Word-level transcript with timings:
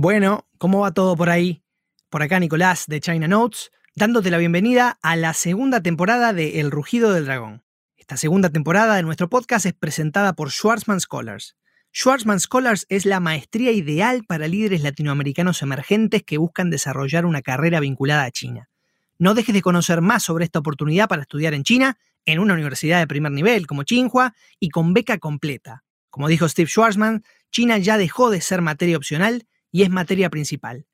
Bueno, 0.00 0.46
¿cómo 0.58 0.82
va 0.82 0.92
todo 0.92 1.16
por 1.16 1.28
ahí? 1.28 1.64
Por 2.08 2.22
acá 2.22 2.38
Nicolás 2.38 2.84
de 2.86 3.00
China 3.00 3.26
Notes, 3.26 3.72
dándote 3.96 4.30
la 4.30 4.38
bienvenida 4.38 4.96
a 5.02 5.16
la 5.16 5.34
segunda 5.34 5.82
temporada 5.82 6.32
de 6.32 6.60
El 6.60 6.70
Rugido 6.70 7.12
del 7.12 7.24
Dragón. 7.24 7.64
Esta 7.96 8.16
segunda 8.16 8.48
temporada 8.48 8.94
de 8.94 9.02
nuestro 9.02 9.28
podcast 9.28 9.66
es 9.66 9.72
presentada 9.72 10.34
por 10.34 10.52
Schwarzman 10.52 11.00
Scholars. 11.00 11.56
Schwarzman 11.92 12.38
Scholars 12.38 12.86
es 12.88 13.06
la 13.06 13.18
maestría 13.18 13.72
ideal 13.72 14.22
para 14.24 14.46
líderes 14.46 14.84
latinoamericanos 14.84 15.62
emergentes 15.62 16.22
que 16.22 16.38
buscan 16.38 16.70
desarrollar 16.70 17.26
una 17.26 17.42
carrera 17.42 17.80
vinculada 17.80 18.22
a 18.22 18.30
China. 18.30 18.70
No 19.18 19.34
dejes 19.34 19.52
de 19.52 19.62
conocer 19.62 20.00
más 20.00 20.22
sobre 20.22 20.44
esta 20.44 20.60
oportunidad 20.60 21.08
para 21.08 21.22
estudiar 21.22 21.54
en 21.54 21.64
China, 21.64 21.98
en 22.24 22.38
una 22.38 22.54
universidad 22.54 23.00
de 23.00 23.08
primer 23.08 23.32
nivel 23.32 23.66
como 23.66 23.82
Tsinghua 23.82 24.36
y 24.60 24.68
con 24.68 24.94
beca 24.94 25.18
completa. 25.18 25.82
Como 26.08 26.28
dijo 26.28 26.48
Steve 26.48 26.68
Schwarzman, 26.68 27.24
China 27.50 27.78
ya 27.78 27.98
dejó 27.98 28.30
de 28.30 28.40
ser 28.40 28.62
materia 28.62 28.96
opcional 28.96 29.44
y 29.70 29.82
es 29.82 29.90
materia 29.90 30.30
principal. 30.30 30.86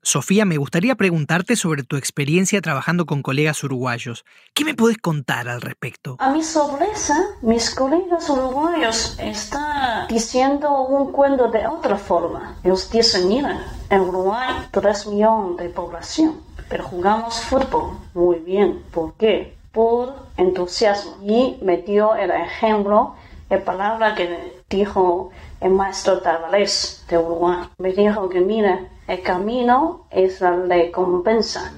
Sofía, 0.02 0.45
me 0.45 0.55
gustaría 0.55 0.95
preguntarte 0.95 1.58
sobre 1.58 1.84
tu 1.84 1.98
experiencia 1.98 2.62
trabajando 2.62 3.05
con 3.05 3.21
colegas 3.21 3.62
uruguayos. 3.66 4.23
¿Qué 4.53 4.63
me 4.63 4.73
puedes 4.73 4.98
contar 4.98 5.49
al 5.49 5.59
respecto? 5.59 6.16
A 6.20 6.31
mi 6.31 6.41
sorpresa, 6.41 7.16
mis 7.41 7.70
colegas 7.75 8.30
uruguayos 8.30 9.20
están 9.20 10.08
diciendo 10.08 10.84
un 10.84 11.12
cuento 11.12 11.49
de 11.49 11.67
otra 11.67 11.98
forma. 11.98 12.55
Ellos 12.63 12.89
dicen, 12.89 13.27
mira, 13.27 13.62
en 13.89 13.99
Uruguay 13.99 14.67
3 14.72 15.08
millones 15.08 15.58
de 15.58 15.70
población, 15.70 16.39
pero 16.70 16.86
jugamos 16.86 17.41
fútbol 17.41 17.97
muy 18.13 18.38
bien. 18.39 18.81
¿Por 18.91 19.16
qué? 19.16 19.58
Por 19.73 20.16
entusiasmo. 20.38 21.17
Y 21.25 21.58
me 21.61 21.75
dio 21.75 22.16
el 22.16 22.31
ejemplo, 22.31 23.16
la 23.50 23.66
palabra 23.66 24.16
que 24.16 24.61
dijo 24.69 25.31
el 25.59 25.72
maestro 25.72 26.22
Tavares 26.22 27.03
de 27.09 27.17
Uruguay. 27.17 27.67
Me 27.80 27.91
dijo 27.91 28.30
que, 28.30 28.39
mira, 28.39 28.80
el 29.10 29.24
camino 29.24 30.06
es 30.12 30.40
la 30.40 30.56
recompensa. 30.56 31.74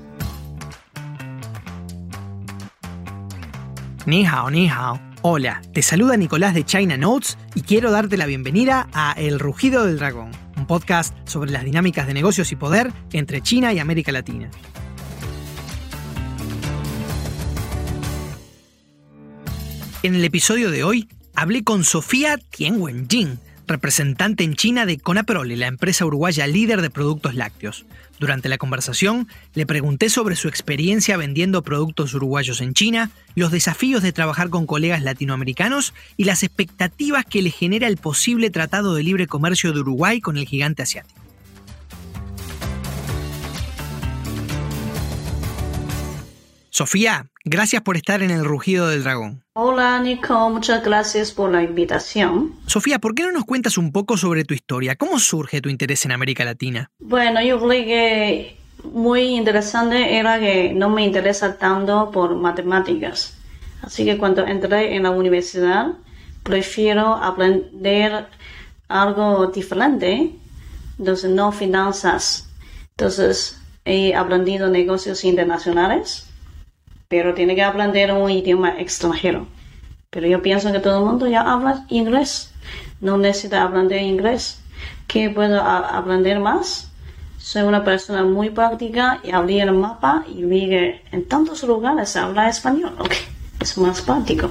Ni 4.06 4.26
hao, 4.26 4.52
ni 4.52 4.68
hao. 4.68 5.00
Hola, 5.22 5.62
te 5.74 5.82
saluda 5.82 6.18
Nicolás 6.18 6.54
de 6.54 6.66
China 6.66 6.98
Notes 6.98 7.38
y 7.56 7.62
quiero 7.62 7.90
darte 7.90 8.18
la 8.18 8.26
bienvenida 8.26 8.90
a 8.92 9.14
El 9.14 9.40
Rugido 9.40 9.86
del 9.86 9.98
Dragón, 9.98 10.32
un 10.58 10.68
podcast 10.68 11.16
sobre 11.26 11.52
las 11.52 11.64
dinámicas 11.64 12.06
de 12.06 12.14
negocios 12.14 12.52
y 12.52 12.58
poder 12.58 12.92
entre 13.14 13.42
China 13.42 13.72
y 13.72 13.80
América 13.80 14.12
Latina. 14.12 14.50
En 20.04 20.16
el 20.16 20.26
episodio 20.26 20.70
de 20.70 20.84
hoy 20.84 21.08
hablé 21.34 21.64
con 21.64 21.86
Sofía 21.86 22.38
Tianwenjing, 22.38 23.40
representante 23.72 24.44
en 24.44 24.56
China 24.56 24.86
de 24.86 24.98
Conaprole, 24.98 25.56
la 25.56 25.68
empresa 25.68 26.06
uruguaya 26.06 26.46
líder 26.46 26.82
de 26.82 26.90
productos 26.90 27.36
lácteos. 27.36 27.86
Durante 28.20 28.50
la 28.50 28.58
conversación, 28.58 29.28
le 29.54 29.66
pregunté 29.66 30.10
sobre 30.10 30.36
su 30.36 30.48
experiencia 30.48 31.18
vendiendo 31.18 31.64
productos 31.64 32.14
uruguayos 32.14 32.62
en 32.62 32.74
China, 32.74 33.12
los 33.34 33.50
desafíos 33.52 34.04
de 34.04 34.12
trabajar 34.12 34.50
con 34.50 34.68
colegas 34.68 35.02
latinoamericanos 35.02 35.94
y 36.18 36.26
las 36.26 36.44
expectativas 36.44 37.26
que 37.26 37.42
le 37.42 37.50
genera 37.50 37.88
el 37.88 37.98
posible 37.98 38.50
Tratado 38.50 38.94
de 38.94 39.04
Libre 39.04 39.26
Comercio 39.26 39.72
de 39.72 39.80
Uruguay 39.80 40.20
con 40.20 40.38
el 40.38 40.46
gigante 40.46 40.84
asiático. 40.84 41.21
Sofía, 46.82 47.28
gracias 47.46 47.84
por 47.84 47.96
estar 47.96 48.24
en 48.24 48.32
el 48.32 48.44
rugido 48.44 48.88
del 48.88 49.04
dragón. 49.04 49.44
Hola 49.54 50.00
Nico, 50.00 50.50
muchas 50.50 50.84
gracias 50.84 51.32
por 51.32 51.52
la 51.52 51.62
invitación. 51.62 52.56
Sofía, 52.66 52.98
¿por 52.98 53.14
qué 53.14 53.22
no 53.22 53.32
nos 53.32 53.46
cuentas 53.46 53.78
un 53.78 53.92
poco 53.92 54.18
sobre 54.18 54.46
tu 54.46 54.56
historia? 54.56 54.96
¿Cómo 54.96 55.20
surge 55.20 55.62
tu 55.62 55.70
interés 55.70 56.06
en 56.06 56.12
América 56.12 56.44
Latina? 56.44 56.90
Bueno, 56.98 57.40
yo 57.44 57.60
creo 57.60 57.86
que 57.86 58.58
muy 58.84 59.22
interesante 59.36 60.18
era 60.18 60.40
que 60.40 60.74
no 60.74 60.90
me 60.90 61.06
interesa 61.06 61.56
tanto 61.56 62.10
por 62.10 62.34
matemáticas. 62.36 63.38
Así 63.84 64.04
que 64.04 64.18
cuando 64.18 64.44
entré 64.48 64.96
en 64.96 65.04
la 65.04 65.12
universidad, 65.12 65.90
prefiero 66.42 67.14
aprender 67.14 68.26
algo 68.88 69.46
diferente, 69.54 70.32
entonces 70.98 71.30
no 71.30 71.52
finanzas. 71.52 72.50
Entonces 72.98 73.62
he 73.86 74.16
aprendido 74.16 74.68
negocios 74.68 75.24
internacionales 75.24 76.31
pero 77.12 77.34
tiene 77.34 77.56
que 77.56 77.62
aprender 77.62 78.10
un 78.14 78.32
idioma 78.32 78.80
extranjero. 78.80 79.46
Pero 80.10 80.28
yo 80.28 80.42
pienso 80.42 80.72
que 80.72 80.80
todo 80.80 81.00
el 81.00 81.06
mundo 81.06 81.28
ya 81.28 81.42
habla 81.42 81.86
inglés, 81.90 82.54
no 83.02 83.18
necesita 83.18 83.64
aprender 83.64 84.02
inglés. 84.02 84.62
¿Qué 85.08 85.30
puedo 85.30 85.62
aprender 85.62 86.40
más? 86.40 86.90
Soy 87.38 87.64
una 87.64 87.84
persona 87.84 88.24
muy 88.24 88.50
práctica 88.50 89.20
y 89.26 89.32
abrí 89.32 89.60
el 89.60 89.74
mapa 89.74 90.24
y 90.26 90.46
vi 90.46 90.70
que 90.70 91.02
en 91.12 91.28
tantos 91.28 91.64
lugares 91.64 92.16
habla 92.16 92.48
español, 92.48 92.96
okay. 92.98 93.20
es 93.60 93.78
más 93.78 94.02
práctico. 94.02 94.50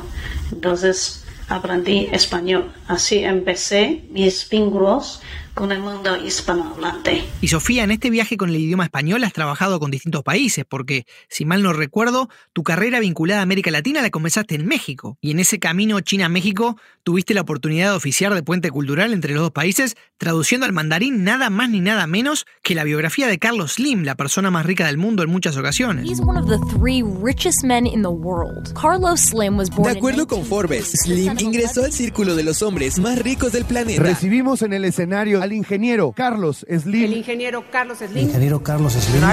Entonces 0.53 1.25
aprendí 1.49 2.11
español. 2.13 2.71
Así 2.89 3.21
empecé 3.21 4.05
mis 4.11 4.47
vínculos 4.51 5.23
con 5.55 5.73
el 5.73 5.81
mundo 5.81 6.17
hispanohablante. 6.17 7.25
Y 7.41 7.49
Sofía, 7.49 7.85
en 7.85 7.91
este 7.91 8.11
viaje 8.11 8.37
con 8.37 8.51
el 8.51 8.57
idioma 8.57 8.85
español 8.85 9.25
has 9.25 9.33
trabajado 9.33 9.81
con 9.81 9.91
distintos 9.91 10.23
países, 10.23 10.65
porque, 10.69 11.07
si 11.29 11.45
mal 11.45 11.63
no 11.63 11.73
recuerdo, 11.73 12.29
tu 12.53 12.63
carrera 12.63 13.01
vinculada 13.01 13.41
a 13.41 13.43
América 13.43 13.71
Latina 13.71 14.03
la 14.03 14.11
comenzaste 14.11 14.55
en 14.55 14.67
México. 14.67 15.19
Y 15.21 15.31
en 15.31 15.41
ese 15.41 15.59
camino 15.59 16.01
China-México 16.01 16.77
tuviste 17.03 17.35
la 17.35 17.41
oportunidad 17.43 17.91
de 17.91 17.97
oficiar 17.97 18.35
de 18.35 18.43
puente 18.43 18.71
cultural 18.71 19.13
entre 19.13 19.35
los 19.35 19.43
dos 19.43 19.53
países, 19.53 19.97
traduciendo 20.19 20.67
al 20.67 20.73
mandarín 20.73 21.25
nada 21.25 21.51
más 21.51 21.71
ni 21.71 21.81
nada 21.81 22.07
menos 22.07 22.47
que 22.63 22.75
la 22.75 22.85
biografía 22.85 23.27
de 23.27 23.39
Carlos 23.39 23.73
Slim, 23.73 24.05
la 24.05 24.15
persona 24.15 24.51
más 24.51 24.67
rica 24.67 24.87
del 24.87 24.99
mundo 24.99 25.23
en 25.23 25.31
muchas 25.31 25.57
ocasiones. 25.57 26.07
De 29.81 29.91
acuerdo 29.91 30.27
con 30.27 30.45
Forbes, 30.45 30.93
Slim 31.05 31.37
ingresó 31.39 31.85
al 31.85 31.93
círculo 31.93 32.35
de 32.35 32.43
los 32.45 32.63
hombres 32.63 32.99
más 32.99 33.19
ricos 33.19 33.53
del 33.53 33.65
planeta. 33.65 34.03
Recibimos 34.03 34.63
en 34.63 34.73
el 34.73 34.85
escenario 34.85 35.40
al 35.41 35.53
ingeniero 35.53 36.13
Carlos 36.13 36.65
Slim. 36.69 37.05
El 37.05 37.17
ingeniero 37.17 37.65
Carlos 37.71 37.99
Slim. 37.99 38.29
ingeniero 38.29 38.63
Carlos 38.63 38.93
Slim. 38.93 39.31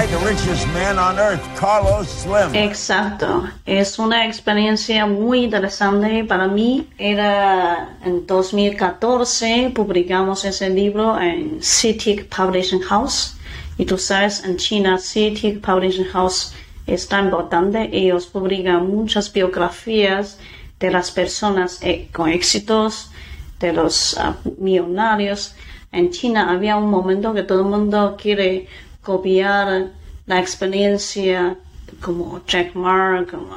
Exacto. 2.54 3.48
Es 3.66 3.98
una 3.98 4.26
experiencia 4.26 5.06
muy 5.06 5.44
interesante 5.44 6.24
para 6.24 6.46
mí. 6.48 6.88
Era 6.98 7.98
en 8.04 8.26
2014, 8.26 9.72
publicamos 9.74 10.44
ese 10.44 10.70
libro 10.70 11.20
en 11.20 11.60
CITIC 11.62 12.28
Publishing 12.34 12.80
House. 12.82 13.36
Y 13.76 13.84
tú 13.84 13.96
sabes, 13.98 14.44
en 14.44 14.56
China, 14.56 14.98
CITIC 14.98 15.60
Publishing 15.60 16.06
House 16.06 16.52
es 16.86 17.06
tan 17.06 17.26
importante. 17.26 17.90
Ellos 17.92 18.26
publican 18.26 18.88
muchas 18.88 19.32
biografías 19.32 20.38
de 20.80 20.90
las 20.90 21.10
personas 21.10 21.78
eh, 21.82 22.08
con 22.12 22.28
éxitos, 22.28 23.10
de 23.60 23.72
los 23.72 24.14
uh, 24.14 24.48
millonarios 24.58 25.54
en 25.92 26.10
China 26.10 26.50
había 26.50 26.76
un 26.76 26.90
momento 26.90 27.34
que 27.34 27.42
todo 27.42 27.60
el 27.60 27.68
mundo 27.68 28.16
quiere 28.20 28.68
copiar 29.02 29.90
la 30.26 30.38
experiencia 30.38 31.56
como 32.00 32.44
Jack 32.46 32.74
Ma, 32.74 33.24
como 33.30 33.56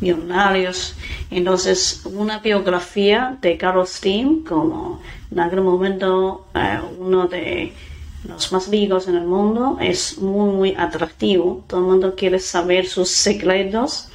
millonarios. 0.00 0.96
Entonces, 1.30 2.02
una 2.04 2.38
biografía 2.40 3.38
de 3.40 3.56
Carlos 3.56 3.90
Slim, 3.90 4.44
como 4.44 5.00
en 5.30 5.40
aquel 5.40 5.60
momento 5.60 6.46
eh, 6.54 6.80
uno 6.98 7.28
de 7.28 7.72
los 8.26 8.52
más 8.52 8.68
ricos 8.68 9.06
en 9.06 9.16
el 9.16 9.26
mundo, 9.26 9.78
es 9.80 10.18
muy, 10.18 10.50
muy 10.52 10.74
atractivo. 10.76 11.64
Todo 11.68 11.80
el 11.80 11.86
mundo 11.86 12.14
quiere 12.16 12.38
saber 12.40 12.86
sus 12.86 13.10
secretos. 13.10 14.08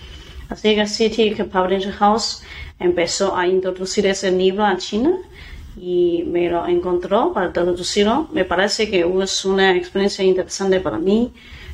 Así 0.49 0.75
que 0.75 0.87
City 0.87 1.35
Publishing 1.35 1.91
House 1.91 2.41
empezó 2.79 3.35
a 3.35 3.47
introducir 3.47 4.05
ese 4.07 4.31
libro 4.31 4.65
a 4.65 4.77
China 4.77 5.15
y 5.77 6.23
me 6.27 6.49
lo 6.49 6.67
encontró 6.67 7.33
para 7.33 7.51
traducirlo. 7.53 8.27
Me 8.31 8.45
parece 8.45 8.89
que 8.89 9.05
es 9.21 9.45
una 9.45 9.75
experiencia 9.75 10.23
interesante 10.23 10.79
para 10.79 10.97
mí, 10.97 11.31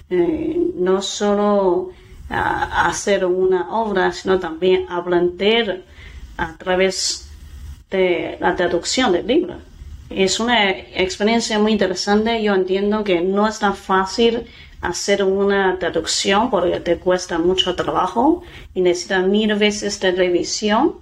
eh, 0.10 0.72
no 0.76 1.02
solo 1.02 1.92
hacer 2.30 3.26
una 3.26 3.70
obra, 3.76 4.12
sino 4.12 4.40
también 4.40 4.86
aprender 4.90 5.84
a 6.38 6.58
través 6.58 7.30
de 7.92 8.38
la 8.40 8.56
traducción 8.56 9.12
del 9.12 9.28
libro. 9.28 9.56
Es 10.10 10.40
una 10.40 10.70
experiencia 10.70 11.60
muy 11.60 11.72
interesante. 11.72 12.42
Yo 12.42 12.54
entiendo 12.54 13.04
que 13.04 13.22
no 13.22 13.48
es 13.48 13.60
tan 13.60 13.76
fácil 13.76 14.44
hacer 14.82 15.24
una 15.24 15.78
traducción 15.80 16.50
porque 16.50 16.80
te 16.80 16.98
cuesta 16.98 17.38
mucho 17.40 17.76
trabajo 17.76 18.44
y 18.74 18.82
necesitas 18.82 19.28
mil 19.28 19.54
veces 19.56 20.00
de 20.00 20.12
revisión 20.12 20.96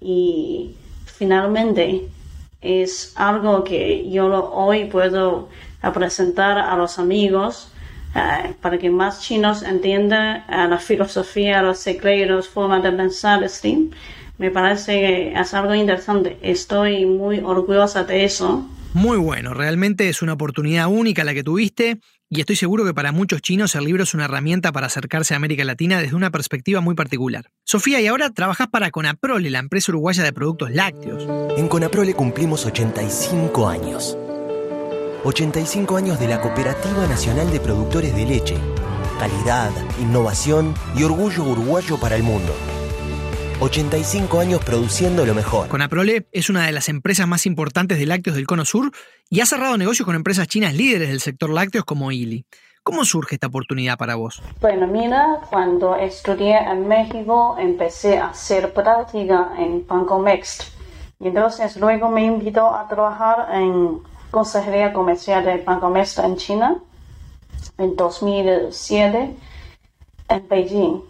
y 0.00 0.74
finalmente 1.04 2.08
es 2.62 3.12
algo 3.16 3.64
que 3.64 4.08
yo 4.10 4.26
hoy 4.52 4.86
puedo 4.86 5.48
presentar 5.92 6.58
a 6.58 6.76
los 6.76 6.98
amigos 6.98 7.72
eh, 8.14 8.54
para 8.60 8.78
que 8.78 8.90
más 8.90 9.20
chinos 9.20 9.62
entiendan 9.62 10.44
eh, 10.48 10.68
la 10.68 10.78
filosofía, 10.78 11.62
los 11.62 11.78
secretos, 11.78 12.48
formas 12.48 12.82
de 12.82 12.92
pensar 12.92 13.48
Steam. 13.48 13.90
Me 14.38 14.50
parece 14.50 14.92
que 14.92 15.32
es 15.32 15.54
algo 15.54 15.74
interesante. 15.74 16.38
Estoy 16.42 17.06
muy 17.06 17.40
orgullosa 17.40 18.04
de 18.04 18.24
eso. 18.24 18.68
Muy 18.94 19.16
bueno, 19.16 19.54
realmente 19.54 20.08
es 20.08 20.20
una 20.20 20.34
oportunidad 20.34 20.88
única 20.88 21.24
la 21.24 21.32
que 21.32 21.42
tuviste 21.42 21.98
y 22.34 22.40
estoy 22.40 22.56
seguro 22.56 22.86
que 22.86 22.94
para 22.94 23.12
muchos 23.12 23.42
chinos 23.42 23.74
el 23.74 23.84
libro 23.84 24.04
es 24.04 24.14
una 24.14 24.24
herramienta 24.24 24.72
para 24.72 24.86
acercarse 24.86 25.34
a 25.34 25.36
América 25.36 25.64
Latina 25.64 26.00
desde 26.00 26.16
una 26.16 26.30
perspectiva 26.30 26.80
muy 26.80 26.94
particular. 26.94 27.50
Sofía, 27.62 28.00
y 28.00 28.06
ahora 28.06 28.30
trabajas 28.30 28.68
para 28.68 28.90
Conaprole, 28.90 29.50
la 29.50 29.58
empresa 29.58 29.92
uruguaya 29.92 30.24
de 30.24 30.32
productos 30.32 30.70
lácteos. 30.70 31.28
En 31.58 31.68
Conaprole 31.68 32.14
cumplimos 32.14 32.64
85 32.64 33.68
años. 33.68 34.16
85 35.24 35.94
años 35.94 36.18
de 36.18 36.28
la 36.28 36.40
Cooperativa 36.40 37.06
Nacional 37.06 37.52
de 37.52 37.60
Productores 37.60 38.16
de 38.16 38.24
Leche. 38.24 38.56
Calidad, 39.18 39.70
innovación 40.00 40.74
y 40.96 41.02
orgullo 41.02 41.44
uruguayo 41.44 42.00
para 42.00 42.16
el 42.16 42.22
mundo. 42.22 42.54
85 43.60 44.40
años 44.40 44.64
produciendo 44.64 45.24
lo 45.26 45.34
mejor. 45.34 45.68
Conaprole 45.68 46.26
es 46.32 46.50
una 46.50 46.66
de 46.66 46.72
las 46.72 46.88
empresas 46.88 47.26
más 47.26 47.46
importantes 47.46 47.98
de 47.98 48.06
lácteos 48.06 48.36
del 48.36 48.46
Cono 48.46 48.64
Sur 48.64 48.92
y 49.30 49.40
ha 49.40 49.46
cerrado 49.46 49.76
negocios 49.76 50.06
con 50.06 50.14
empresas 50.14 50.48
chinas 50.48 50.74
líderes 50.74 51.08
del 51.08 51.20
sector 51.20 51.50
lácteos 51.50 51.84
como 51.84 52.12
Ili. 52.12 52.44
¿Cómo 52.82 53.04
surge 53.04 53.36
esta 53.36 53.46
oportunidad 53.46 53.96
para 53.96 54.16
vos? 54.16 54.42
Bueno, 54.60 54.86
mira, 54.86 55.40
cuando 55.50 55.94
estudié 55.96 56.58
en 56.58 56.88
México 56.88 57.56
empecé 57.58 58.18
a 58.18 58.30
hacer 58.30 58.72
práctica 58.72 59.52
en 59.56 59.86
Banco 59.86 60.18
Mext. 60.18 60.64
Y 61.20 61.28
entonces 61.28 61.76
luego 61.76 62.08
me 62.08 62.24
invitó 62.24 62.74
a 62.74 62.88
trabajar 62.88 63.48
en 63.54 64.00
Consejería 64.32 64.92
Comercial 64.92 65.44
del 65.44 65.62
Banco 65.62 65.90
Mext 65.90 66.18
en 66.18 66.36
China 66.36 66.76
en 67.78 67.94
2007 67.96 69.36
en 70.28 70.48
Beijing. 70.48 71.02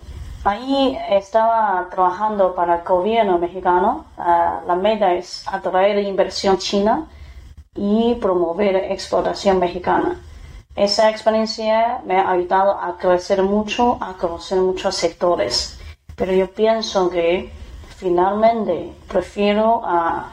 Ahí 0.44 0.98
estaba 1.08 1.86
trabajando 1.88 2.52
para 2.52 2.78
el 2.78 2.82
gobierno 2.82 3.38
mexicano. 3.38 4.06
Ah, 4.18 4.60
la 4.66 4.74
meta 4.74 5.14
es 5.14 5.46
atraer 5.46 5.98
inversión 5.98 6.58
china 6.58 7.06
y 7.76 8.16
promover 8.16 8.74
exportación 8.74 9.60
mexicana. 9.60 10.20
Esa 10.74 11.10
experiencia 11.10 12.00
me 12.04 12.18
ha 12.18 12.28
ayudado 12.28 12.72
a 12.72 12.98
crecer 12.98 13.40
mucho, 13.44 13.98
a 14.00 14.14
conocer 14.14 14.58
muchos 14.58 14.96
sectores. 14.96 15.78
Pero 16.16 16.32
yo 16.32 16.50
pienso 16.50 17.08
que 17.08 17.52
finalmente 17.96 18.92
prefiero 19.06 19.80
ah, 19.84 20.28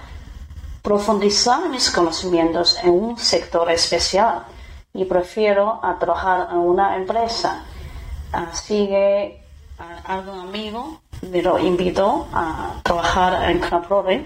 profundizar 0.82 1.70
mis 1.70 1.92
conocimientos 1.92 2.80
en 2.84 2.92
un 2.92 3.18
sector 3.20 3.70
especial 3.70 4.44
y 4.92 5.06
prefiero 5.06 5.80
trabajar 6.00 6.48
en 6.52 6.58
una 6.58 6.96
empresa. 6.96 7.64
Así 8.32 8.88
que 8.88 9.49
algún 10.06 10.40
amigo 10.40 11.02
me 11.22 11.42
lo 11.42 11.60
invitó 11.60 12.28
a 12.34 12.80
trabajar 12.84 13.50
en 13.50 13.60
Conaprode 13.60 14.26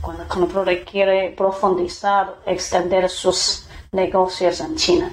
cuando 0.00 0.28
Conaprode 0.28 0.84
quiere 0.84 1.30
profundizar, 1.30 2.36
extender 2.44 3.08
sus 3.08 3.66
negocios 3.92 4.60
en 4.60 4.76
China. 4.76 5.10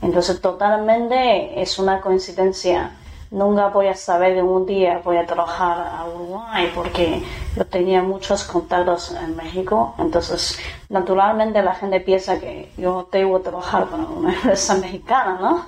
Entonces 0.00 0.40
totalmente 0.40 1.62
es 1.62 1.78
una 1.78 2.00
coincidencia. 2.00 2.96
Nunca 3.30 3.68
voy 3.68 3.86
a 3.86 3.94
saber 3.94 4.34
de 4.34 4.42
un 4.42 4.66
día 4.66 5.00
voy 5.04 5.16
a 5.16 5.24
trabajar 5.24 5.78
a 5.96 6.06
Uruguay 6.06 6.70
porque 6.74 7.22
yo 7.56 7.64
tenía 7.64 8.02
muchos 8.02 8.44
contactos 8.44 9.12
en 9.12 9.36
México. 9.36 9.94
Entonces, 9.98 10.58
naturalmente 10.88 11.62
la 11.62 11.74
gente 11.74 12.00
piensa 12.00 12.40
que 12.40 12.72
yo 12.76 13.08
debo 13.10 13.40
trabajar 13.40 13.88
con 13.88 14.04
una 14.04 14.34
empresa 14.34 14.74
mexicana, 14.74 15.38
¿no? 15.40 15.66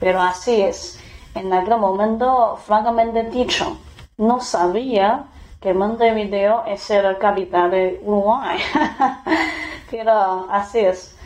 Pero 0.00 0.20
así 0.20 0.62
es 0.62 0.98
en 1.34 1.52
aquel 1.52 1.78
momento, 1.78 2.58
francamente 2.64 3.24
dicho, 3.30 3.78
no 4.16 4.40
sabía 4.40 5.26
que 5.60 5.74
Montevideo 5.74 6.64
es 6.66 6.88
la 6.90 7.18
capital 7.18 7.70
de 7.70 8.00
Uruguay. 8.02 8.58
Pero 9.90 10.50
así 10.50 10.78
es, 10.78 11.16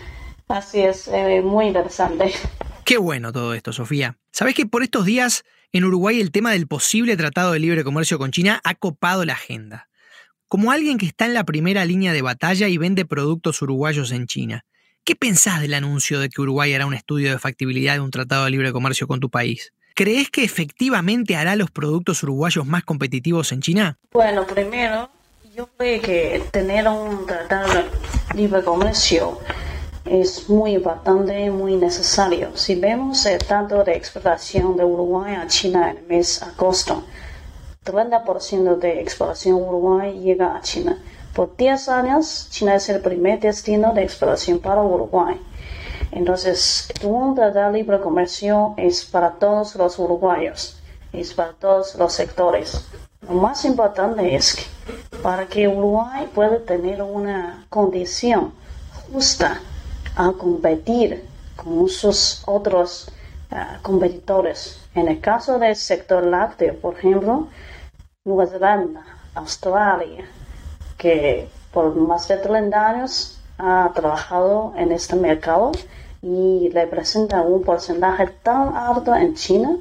así 0.48 0.80
es, 0.80 1.08
eh, 1.08 1.42
muy 1.42 1.66
interesante. 1.66 2.32
Qué 2.84 2.98
bueno 2.98 3.32
todo 3.32 3.54
esto, 3.54 3.72
Sofía. 3.72 4.16
¿Sabes 4.30 4.54
que 4.54 4.66
por 4.66 4.82
estos 4.82 5.04
días 5.04 5.44
en 5.72 5.84
Uruguay 5.84 6.20
el 6.20 6.30
tema 6.30 6.52
del 6.52 6.66
posible 6.66 7.16
tratado 7.16 7.52
de 7.52 7.58
libre 7.58 7.84
comercio 7.84 8.18
con 8.18 8.30
China 8.30 8.60
ha 8.64 8.74
copado 8.74 9.24
la 9.24 9.34
agenda? 9.34 9.88
Como 10.46 10.72
alguien 10.72 10.96
que 10.96 11.06
está 11.06 11.26
en 11.26 11.34
la 11.34 11.44
primera 11.44 11.84
línea 11.84 12.14
de 12.14 12.22
batalla 12.22 12.68
y 12.68 12.78
vende 12.78 13.04
productos 13.04 13.60
uruguayos 13.60 14.12
en 14.12 14.26
China, 14.26 14.64
¿qué 15.04 15.14
pensás 15.14 15.60
del 15.60 15.74
anuncio 15.74 16.20
de 16.20 16.30
que 16.30 16.40
Uruguay 16.40 16.72
hará 16.72 16.86
un 16.86 16.94
estudio 16.94 17.30
de 17.30 17.38
factibilidad 17.38 17.94
de 17.94 18.00
un 18.00 18.10
tratado 18.10 18.44
de 18.44 18.50
libre 18.50 18.72
comercio 18.72 19.06
con 19.06 19.20
tu 19.20 19.28
país? 19.28 19.72
¿Crees 19.98 20.30
que 20.30 20.44
efectivamente 20.44 21.34
hará 21.34 21.56
los 21.56 21.72
productos 21.72 22.22
uruguayos 22.22 22.64
más 22.64 22.84
competitivos 22.84 23.50
en 23.50 23.60
China? 23.60 23.98
Bueno, 24.12 24.46
primero, 24.46 25.10
yo 25.56 25.66
creo 25.76 26.00
que 26.00 26.40
tener 26.52 26.86
un 26.86 27.26
tratado 27.26 27.66
de 27.74 28.36
libre 28.36 28.62
comercio 28.62 29.40
es 30.04 30.48
muy 30.48 30.74
importante 30.74 31.46
y 31.46 31.50
muy 31.50 31.74
necesario. 31.74 32.56
Si 32.56 32.76
vemos 32.76 33.26
el 33.26 33.44
tanto 33.44 33.82
de 33.82 33.96
exportación 33.96 34.76
de 34.76 34.84
Uruguay 34.84 35.34
a 35.34 35.48
China 35.48 35.90
en 35.90 35.96
el 35.96 36.04
mes 36.04 36.38
de 36.38 36.46
agosto, 36.46 37.04
30% 37.84 38.78
de 38.78 39.00
exportación 39.00 39.56
Uruguay 39.56 40.16
llega 40.20 40.54
a 40.54 40.60
China. 40.60 40.96
Por 41.34 41.56
10 41.56 41.88
años, 41.88 42.46
China 42.50 42.76
es 42.76 42.88
el 42.88 43.00
primer 43.00 43.40
destino 43.40 43.92
de 43.94 44.04
exportación 44.04 44.60
para 44.60 44.80
Uruguay. 44.80 45.40
Entonces, 46.10 46.88
tratado 47.34 47.72
de 47.72 47.78
libre 47.78 48.00
comercio 48.00 48.74
es 48.76 49.04
para 49.04 49.32
todos 49.32 49.74
los 49.76 49.98
uruguayos, 49.98 50.80
es 51.12 51.34
para 51.34 51.52
todos 51.52 51.94
los 51.96 52.12
sectores. 52.12 52.86
Lo 53.22 53.34
más 53.34 53.64
importante 53.64 54.34
es 54.34 54.54
que 54.54 55.18
para 55.22 55.46
que 55.46 55.68
Uruguay 55.68 56.28
pueda 56.34 56.58
tener 56.60 57.02
una 57.02 57.66
condición 57.68 58.52
justa 59.12 59.60
a 60.16 60.32
competir 60.32 61.24
con 61.56 61.88
sus 61.88 62.42
otros 62.46 63.10
ah, 63.50 63.78
competidores. 63.82 64.80
En 64.94 65.08
el 65.08 65.20
caso 65.20 65.58
del 65.58 65.76
sector 65.76 66.24
lácteo, 66.24 66.76
por 66.80 66.94
ejemplo, 66.96 67.48
Nueva 68.24 68.46
Zelanda, 68.46 69.04
Australia, 69.34 70.24
que 70.96 71.48
por 71.72 71.94
más 71.94 72.26
de 72.28 72.38
30 72.38 72.88
años 72.88 73.38
ha 73.58 73.90
trabajado 73.94 74.72
en 74.76 74.92
este 74.92 75.16
mercado 75.16 75.72
y 76.22 76.70
representa 76.72 77.42
un 77.42 77.62
porcentaje 77.62 78.26
tan 78.42 78.74
alto 78.76 79.14
en 79.14 79.34
China 79.34 79.76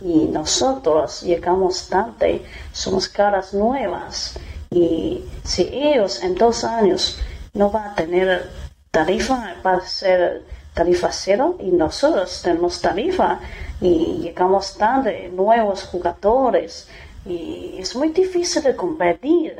y 0.00 0.26
nosotros 0.26 1.22
llegamos 1.22 1.88
tarde, 1.88 2.42
somos 2.72 3.08
caras 3.08 3.52
nuevas 3.52 4.38
y 4.70 5.24
si 5.44 5.68
ellos 5.72 6.22
en 6.22 6.34
dos 6.36 6.64
años 6.64 7.18
no 7.54 7.70
van 7.70 7.90
a 7.90 7.94
tener 7.94 8.48
tarifa, 8.90 9.54
va 9.66 9.74
a 9.74 9.80
ser 9.80 10.44
tarifa 10.74 11.10
cero 11.10 11.56
y 11.58 11.70
nosotros 11.72 12.40
tenemos 12.42 12.80
tarifa 12.80 13.40
y 13.80 14.18
llegamos 14.22 14.76
tarde, 14.76 15.28
nuevos 15.34 15.84
jugadores 15.84 16.88
y 17.26 17.76
es 17.78 17.94
muy 17.96 18.10
difícil 18.10 18.62
de 18.62 18.76
competir. 18.76 19.56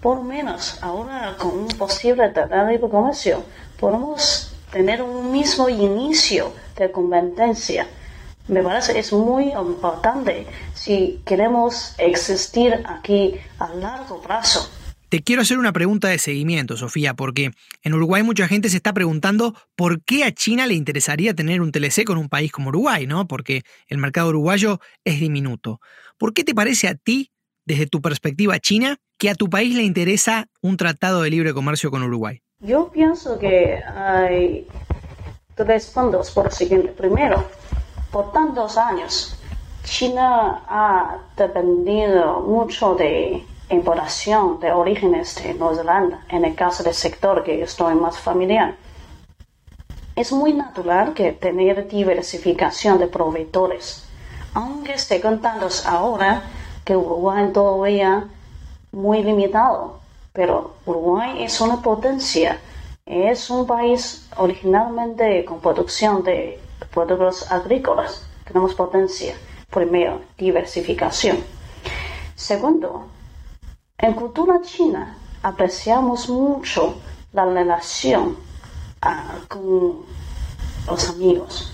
Por 0.00 0.22
menos 0.22 0.82
ahora 0.82 1.36
con 1.38 1.58
un 1.58 1.68
posible 1.68 2.28
tratado 2.30 2.66
de 2.66 2.80
comercio 2.80 3.42
podemos 3.78 4.51
tener 4.72 5.02
un 5.02 5.30
mismo 5.30 5.68
inicio 5.68 6.52
de 6.76 6.90
competencia. 6.90 7.86
Me 8.48 8.62
parece 8.62 8.98
es 8.98 9.12
muy 9.12 9.52
importante 9.52 10.46
si 10.74 11.20
queremos 11.24 11.94
existir 11.98 12.82
aquí 12.86 13.34
a 13.58 13.68
largo 13.74 14.20
plazo. 14.20 14.68
Te 15.08 15.22
quiero 15.22 15.42
hacer 15.42 15.58
una 15.58 15.74
pregunta 15.74 16.08
de 16.08 16.18
seguimiento, 16.18 16.78
Sofía, 16.78 17.12
porque 17.12 17.50
en 17.82 17.94
Uruguay 17.94 18.22
mucha 18.22 18.48
gente 18.48 18.70
se 18.70 18.78
está 18.78 18.94
preguntando 18.94 19.54
por 19.76 20.02
qué 20.02 20.24
a 20.24 20.32
China 20.32 20.66
le 20.66 20.72
interesaría 20.72 21.34
tener 21.34 21.60
un 21.60 21.70
TLC 21.70 22.04
con 22.04 22.16
un 22.16 22.30
país 22.30 22.50
como 22.50 22.70
Uruguay, 22.70 23.06
¿no? 23.06 23.28
Porque 23.28 23.62
el 23.88 23.98
mercado 23.98 24.30
uruguayo 24.30 24.80
es 25.04 25.20
diminuto. 25.20 25.80
¿Por 26.16 26.32
qué 26.32 26.44
te 26.44 26.54
parece 26.54 26.88
a 26.88 26.94
ti, 26.94 27.30
desde 27.66 27.86
tu 27.86 28.00
perspectiva 28.00 28.58
china, 28.58 28.96
que 29.18 29.28
a 29.28 29.34
tu 29.34 29.50
país 29.50 29.74
le 29.74 29.82
interesa 29.82 30.48
un 30.62 30.78
tratado 30.78 31.20
de 31.20 31.30
libre 31.30 31.52
comercio 31.52 31.90
con 31.90 32.02
Uruguay? 32.02 32.40
Yo 32.64 32.90
pienso 32.90 33.40
que 33.40 33.82
hay 33.82 34.68
tres 35.56 35.90
puntos 35.90 36.30
por 36.30 36.44
lo 36.44 36.50
siguiente. 36.52 36.92
Primero, 36.92 37.42
por 38.12 38.30
tantos 38.30 38.78
años, 38.78 39.36
China 39.82 40.62
ha 40.68 41.18
dependido 41.36 42.38
mucho 42.42 42.94
de 42.94 43.44
importación 43.68 44.60
de 44.60 44.70
orígenes 44.70 45.42
de 45.42 45.54
Nueva 45.54 45.74
Zelanda, 45.74 46.24
en 46.28 46.44
el 46.44 46.54
caso 46.54 46.84
del 46.84 46.94
sector 46.94 47.42
que 47.42 47.62
estoy 47.62 47.96
más 47.96 48.16
familiar. 48.16 48.76
Es 50.14 50.30
muy 50.30 50.52
natural 50.52 51.14
que 51.14 51.32
tener 51.32 51.88
diversificación 51.88 53.00
de 53.00 53.08
proveedores, 53.08 54.04
aunque 54.54 54.92
esté 54.92 55.20
contando 55.20 55.66
ahora 55.84 56.44
que 56.84 56.96
Uruguay 56.96 57.50
todavía 57.52 58.28
muy 58.92 59.24
limitado 59.24 60.01
pero 60.32 60.74
Uruguay 60.86 61.44
es 61.44 61.60
una 61.60 61.82
potencia 61.82 62.58
es 63.04 63.50
un 63.50 63.66
país 63.66 64.28
originalmente 64.36 65.44
con 65.44 65.60
producción 65.60 66.22
de 66.22 66.60
productos 66.92 67.50
agrícolas. 67.50 68.26
Tenemos 68.44 68.74
potencia. 68.74 69.34
Primero, 69.70 70.20
diversificación. 70.38 71.38
Segundo, 72.36 73.06
en 73.98 74.12
cultura 74.14 74.60
china 74.62 75.16
apreciamos 75.42 76.28
mucho 76.28 76.94
la 77.32 77.44
relación 77.46 78.36
ah, 79.00 79.34
con 79.48 80.04
los 80.86 81.08
amigos. 81.10 81.72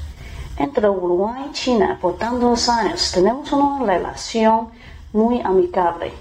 Entre 0.57 0.89
Uruguay 0.89 1.47
y 1.51 1.53
China, 1.53 1.99
por 2.01 2.17
tantos 2.17 2.69
años, 2.69 3.13
tenemos 3.13 3.53
una 3.53 3.85
relación 3.85 4.71
muy 5.13 5.41
amigable. 5.41 6.13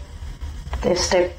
Desde 0.83 1.35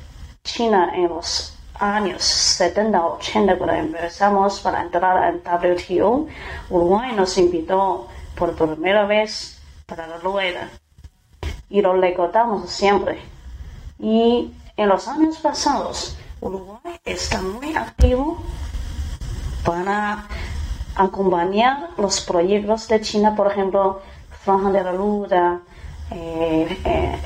China 0.48 0.90
en 0.94 1.08
los 1.08 1.54
años 1.78 2.22
70, 2.24 3.04
80, 3.04 3.58
cuando 3.58 3.76
empezamos 3.76 4.60
para 4.60 4.82
entrar 4.82 5.34
en 5.34 5.42
WTO, 5.44 6.26
Uruguay 6.70 7.12
nos 7.14 7.36
invitó 7.36 8.08
por 8.34 8.54
primera 8.54 9.04
vez 9.04 9.60
para 9.86 10.06
la 10.06 10.16
rueda 10.16 10.70
y 11.68 11.82
lo 11.82 11.92
recordamos 11.94 12.70
siempre. 12.70 13.18
Y 13.98 14.52
en 14.76 14.88
los 14.88 15.06
años 15.06 15.36
pasados, 15.38 16.16
Uruguay 16.40 16.98
está 17.04 17.42
muy 17.42 17.76
activo 17.76 18.38
para 19.64 20.26
acompañar 20.94 21.90
los 21.98 22.22
proyectos 22.22 22.88
de 22.88 23.00
China, 23.02 23.36
por 23.36 23.52
ejemplo, 23.52 24.00
Franja 24.42 24.70
de 24.70 24.82
la 24.82 24.92
Luna, 24.92 25.60
eh, 26.10 26.80
eh, 26.84 27.18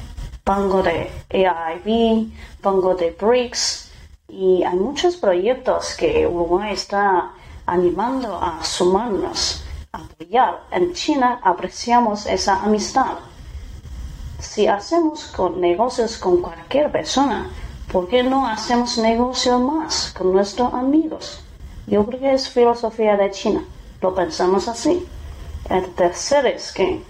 Pango 0.44 0.82
de 0.82 1.08
AIB, 1.30 2.32
Pango 2.60 2.96
de 2.96 3.12
BRICS, 3.12 3.92
y 4.28 4.64
hay 4.64 4.76
muchos 4.76 5.16
proyectos 5.16 5.94
que 5.94 6.26
Uruguay 6.26 6.72
está 6.72 7.30
animando 7.66 8.36
a 8.42 8.64
sumarnos, 8.64 9.62
a 9.92 9.98
apoyar. 9.98 10.64
En 10.72 10.94
China 10.94 11.38
apreciamos 11.44 12.26
esa 12.26 12.62
amistad. 12.62 13.18
Si 14.40 14.66
hacemos 14.66 15.32
negocios 15.56 16.16
con 16.18 16.42
cualquier 16.42 16.90
persona, 16.90 17.48
¿por 17.92 18.08
qué 18.08 18.24
no 18.24 18.46
hacemos 18.48 18.98
negocios 18.98 19.60
más 19.60 20.12
con 20.16 20.32
nuestros 20.32 20.74
amigos? 20.74 21.44
Yo 21.86 22.04
creo 22.04 22.18
que 22.18 22.32
es 22.32 22.48
filosofía 22.48 23.16
de 23.16 23.30
China. 23.30 23.64
Lo 24.00 24.12
pensamos 24.12 24.66
así. 24.66 25.06
El 25.70 25.86
tercero 25.94 26.48
es 26.48 26.72
que, 26.72 27.00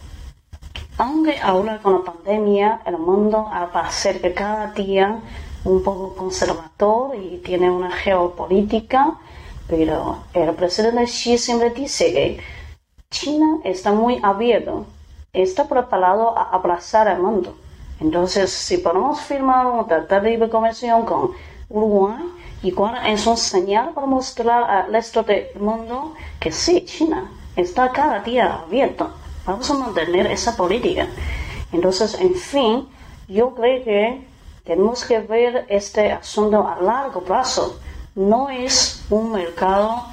aunque 0.99 1.39
ahora 1.41 1.79
con 1.79 1.95
la 1.95 2.13
pandemia 2.13 2.83
el 2.85 2.99
mundo 2.99 3.49
va 3.53 3.81
a 3.81 3.91
ser 3.91 4.21
que 4.21 4.35
cada 4.35 4.69
día 4.73 5.21
un 5.65 5.83
poco 5.83 6.15
conservador 6.15 7.15
y 7.17 7.39
tiene 7.39 7.71
una 7.71 7.91
geopolítica, 7.91 9.15
pero 9.69 10.19
el 10.35 10.55
presidente 10.55 11.05
Xi 11.05 11.39
siempre 11.39 11.71
dice 11.71 12.13
que 12.13 12.41
China 13.11 13.59
está 13.65 13.93
muy 13.93 14.19
abierto, 14.23 14.87
está 15.33 15.69
preparado 15.69 16.37
a 16.37 16.51
abrazar 16.51 17.09
el 17.09 17.21
mundo. 17.21 17.57
Entonces, 18.01 18.51
si 18.51 18.79
podemos 18.79 19.21
firmar 19.21 19.67
un 19.67 19.87
tratado 19.87 20.23
de 20.23 20.31
libre 20.31 20.49
comercio 20.49 21.05
con 21.05 21.31
Uruguay, 21.69 22.23
igual 22.63 23.07
es 23.07 23.27
un 23.27 23.37
señal 23.37 23.91
para 23.91 24.07
mostrar 24.07 24.65
al 24.65 24.93
resto 24.93 25.23
del 25.23 25.47
mundo 25.61 26.15
que 26.41 26.51
sí, 26.51 26.85
China 26.85 27.31
está 27.55 27.93
cada 27.93 28.21
día 28.21 28.63
abierto. 28.67 29.11
Vamos 29.45 29.69
a 29.71 29.75
mantener 29.75 30.27
esa 30.29 30.57
política. 30.57 31.09
Entonces, 31.73 32.15
en 32.21 32.35
fin, 32.37 32.89
yo 33.27 33.53
creo 33.55 33.83
que 33.83 34.27
tenemos 34.65 35.05
que 35.05 35.19
ver 35.19 35.67
este 35.69 36.13
asunto 36.13 36.67
a 36.67 36.81
largo 36.81 37.23
plazo. 37.23 37.81
No 38.15 38.49
es 38.49 39.03
un 39.11 39.33
mercado 39.33 40.05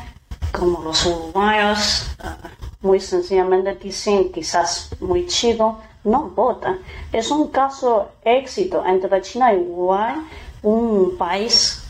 como 0.52 0.82
los 0.82 1.06
uruguayos 1.06 2.08
ah, 2.20 2.38
muy 2.82 3.00
sencillamente 3.00 3.76
dicen, 3.76 4.32
quizás 4.32 4.90
muy 5.00 5.28
chico, 5.28 5.80
no 6.04 6.30
vota. 6.30 6.80
Es 7.14 7.30
un 7.30 7.50
caso 7.50 8.10
éxito 8.24 8.84
entre 8.84 9.22
China 9.22 9.54
y 9.54 9.58
Uruguay, 9.58 10.16
un 10.64 11.16
país 11.20 11.84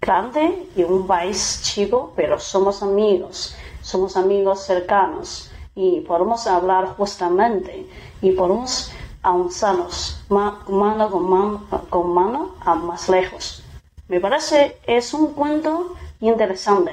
grande 0.00 0.68
y 0.76 0.84
un 0.84 1.08
país 1.08 1.60
chico, 1.64 2.12
pero 2.14 2.38
somos 2.38 2.84
amigos, 2.84 3.56
somos 3.82 4.16
amigos 4.16 4.64
cercanos 4.64 5.50
y 5.74 6.00
podemos 6.00 6.46
hablar 6.46 6.94
justamente 6.96 7.86
y 8.22 8.32
podemos 8.32 8.92
avanzarnos 9.22 10.22
mano 10.28 11.10
con 11.10 11.30
mano, 11.30 11.66
con 11.90 12.14
mano 12.14 12.54
a 12.60 12.74
más 12.74 13.08
lejos. 13.08 13.64
Me 14.08 14.20
parece 14.20 14.76
es 14.86 15.14
un 15.14 15.32
cuento 15.32 15.96
interesante 16.20 16.92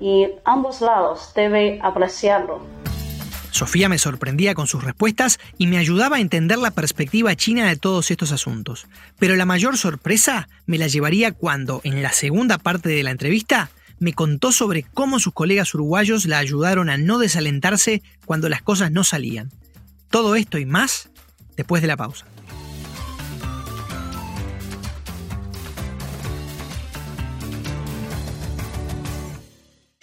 y 0.00 0.26
ambos 0.44 0.80
lados 0.80 1.32
deben 1.34 1.84
apreciarlo. 1.84 2.60
Sofía 3.50 3.88
me 3.88 3.98
sorprendía 3.98 4.54
con 4.54 4.66
sus 4.66 4.84
respuestas 4.84 5.38
y 5.56 5.66
me 5.66 5.78
ayudaba 5.78 6.16
a 6.16 6.20
entender 6.20 6.58
la 6.58 6.72
perspectiva 6.72 7.34
china 7.36 7.66
de 7.66 7.76
todos 7.76 8.10
estos 8.10 8.30
asuntos. 8.32 8.86
Pero 9.18 9.34
la 9.34 9.46
mayor 9.46 9.78
sorpresa 9.78 10.48
me 10.66 10.76
la 10.76 10.88
llevaría 10.88 11.32
cuando, 11.32 11.80
en 11.82 12.02
la 12.02 12.12
segunda 12.12 12.58
parte 12.58 12.90
de 12.90 13.02
la 13.02 13.12
entrevista, 13.12 13.70
me 13.98 14.12
contó 14.12 14.52
sobre 14.52 14.82
cómo 14.82 15.18
sus 15.18 15.32
colegas 15.32 15.74
uruguayos 15.74 16.26
la 16.26 16.38
ayudaron 16.38 16.90
a 16.90 16.96
no 16.96 17.18
desalentarse 17.18 18.02
cuando 18.24 18.48
las 18.48 18.62
cosas 18.62 18.90
no 18.92 19.04
salían. 19.04 19.50
Todo 20.10 20.36
esto 20.36 20.58
y 20.58 20.66
más 20.66 21.10
después 21.56 21.82
de 21.82 21.88
la 21.88 21.96
pausa. 21.96 22.26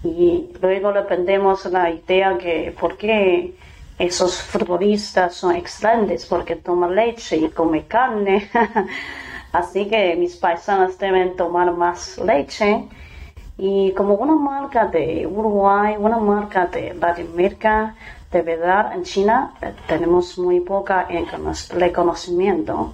y 0.03 0.49
luego 0.63 0.91
le 0.91 1.01
aprendemos 1.01 1.67
la 1.67 1.91
idea 1.91 2.39
que 2.39 2.75
por 2.81 2.97
qué 2.97 3.55
esos 3.99 4.41
futbolistas 4.43 5.35
son 5.35 5.55
excelentes, 5.55 6.27
porque 6.27 6.57
toman 6.57 6.95
leche 6.95 7.37
y 7.37 7.49
comen 7.49 7.83
carne. 7.83 8.51
Así 9.53 9.87
que 9.89 10.17
mis 10.17 10.37
paisanos 10.37 10.99
deben 10.99 11.37
tomar 11.37 11.73
más 11.73 12.19
leche. 12.19 12.89
Y 13.57 13.93
como 13.93 14.15
una 14.15 14.35
marca 14.35 14.87
de 14.87 15.27
Uruguay, 15.27 15.95
una 15.99 16.19
marca 16.19 16.67
de 16.67 16.93
Latinoamérica, 16.95 17.95
de 18.33 18.43
verdad 18.43 18.93
en 18.95 19.05
China 19.05 19.55
eh, 19.63 19.73
tenemos 19.87 20.37
muy 20.39 20.61
poca 20.61 21.07
reconocimiento. 21.71 22.93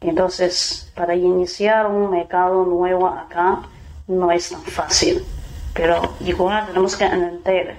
Entonces, 0.00 0.92
para 0.96 1.14
iniciar 1.14 1.86
un 1.86 2.10
mercado 2.10 2.64
nuevo 2.64 3.06
acá 3.06 3.60
no 4.08 4.32
es 4.32 4.50
tan 4.50 4.62
fácil 4.62 5.24
pero 5.74 6.14
igual 6.20 6.66
tenemos 6.66 6.96
que 6.96 7.04
entender 7.04 7.76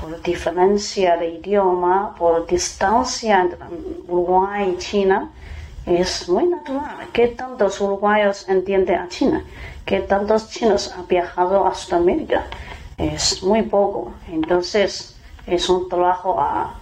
por 0.00 0.20
diferencia 0.22 1.16
de 1.16 1.30
idioma, 1.30 2.14
por 2.16 2.46
distancia 2.46 3.42
entre 3.42 3.58
Uruguay 4.08 4.74
y 4.74 4.78
China, 4.78 5.30
es 5.86 6.28
muy 6.28 6.46
natural. 6.46 7.08
¿Qué 7.12 7.28
tantos 7.28 7.80
uruguayos 7.80 8.48
entienden 8.48 9.00
a 9.00 9.08
China? 9.08 9.44
¿Qué 9.84 10.00
tantos 10.00 10.48
chinos 10.50 10.92
han 10.96 11.06
viajado 11.08 11.66
a 11.66 11.74
Sudamérica? 11.74 12.44
Es 12.96 13.42
muy 13.42 13.62
poco. 13.62 14.12
Entonces, 14.28 15.16
es 15.46 15.68
un 15.68 15.88
trabajo 15.88 16.40
a, 16.40 16.74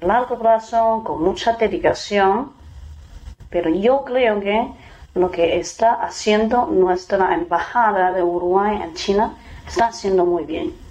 largo 0.00 0.38
plazo, 0.38 1.02
con 1.04 1.22
mucha 1.22 1.54
dedicación. 1.54 2.52
Pero 3.50 3.70
yo 3.70 4.04
creo 4.04 4.40
que 4.40 4.68
lo 5.14 5.30
que 5.30 5.58
está 5.58 5.94
haciendo 5.94 6.66
nuestra 6.66 7.34
embajada 7.34 8.12
de 8.12 8.22
Uruguay 8.22 8.80
en 8.82 8.94
China 8.94 9.34
está 9.66 9.88
haciendo 9.88 10.24
muy 10.24 10.44
bien. 10.44 10.87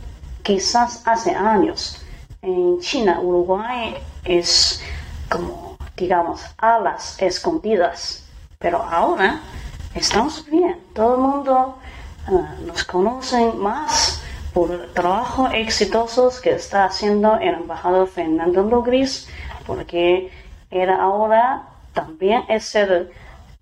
Quizás 0.47 1.05
hace 1.05 1.35
años 1.35 2.01
en 2.41 2.79
China, 2.79 3.19
Uruguay 3.19 3.97
es 4.23 4.81
como, 5.29 5.77
digamos, 5.97 6.41
alas 6.57 7.21
escondidas. 7.21 8.25
Pero 8.57 8.81
ahora 8.81 9.41
estamos 9.93 10.45
bien. 10.49 10.79
Todo 10.95 11.15
el 11.15 11.21
mundo 11.21 11.77
eh, 12.29 12.65
nos 12.65 12.85
conoce 12.85 13.51
más 13.57 14.21
por 14.53 14.71
el 14.71 14.93
trabajo 14.93 15.49
exitoso 15.49 16.31
que 16.41 16.53
está 16.53 16.85
haciendo 16.85 17.35
el 17.35 17.55
embajador 17.55 18.07
Fernando 18.07 18.63
Logris, 18.63 19.27
porque 19.65 20.31
era 20.71 21.01
ahora 21.01 21.67
también 21.91 22.45
es 22.47 22.73
el 22.73 23.11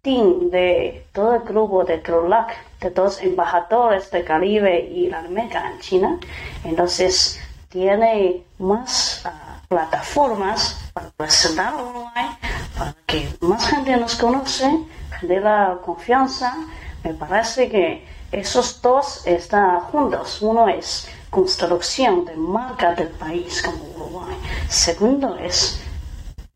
de 0.05 1.07
todo 1.13 1.35
el 1.35 1.41
grupo 1.41 1.83
de 1.83 1.99
CROLAC, 2.01 2.79
de 2.79 2.91
dos 2.91 3.21
embajadores 3.21 4.11
de 4.11 4.23
Caribe 4.23 4.79
y 4.79 5.07
la 5.09 5.19
América 5.19 5.71
en 5.71 5.79
China. 5.79 6.19
Entonces, 6.63 7.39
tiene 7.69 8.43
más 8.59 9.23
ah, 9.25 9.59
plataformas 9.67 10.79
para 10.93 11.09
presentar 11.09 11.73
Uruguay, 11.73 12.37
para 12.77 12.95
que 13.07 13.27
más 13.41 13.67
gente 13.67 13.97
nos 13.97 14.15
conoce, 14.15 14.79
de 15.23 15.41
confianza. 15.83 16.55
Me 17.03 17.15
parece 17.15 17.67
que 17.67 18.05
esos 18.31 18.79
dos 18.83 19.25
están 19.25 19.79
juntos. 19.79 20.39
Uno 20.41 20.67
es 20.69 21.07
construcción 21.31 22.25
de 22.25 22.35
marca 22.35 22.93
del 22.93 23.09
país 23.09 23.63
como 23.63 23.83
Uruguay. 23.95 24.37
Segundo 24.69 25.35
es 25.37 25.81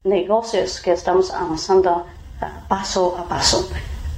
negocios 0.03 0.79
que 0.81 0.91
estamos 0.91 1.31
avanzando 1.31 2.05
paso 2.67 3.17
a 3.17 3.27
paso. 3.27 3.69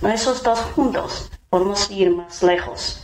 Esos 0.02 0.44
dos 0.44 0.60
juntos 0.76 1.32
podemos 1.50 1.90
ir 1.92 2.10
más 2.12 2.42
lejos. 2.44 3.04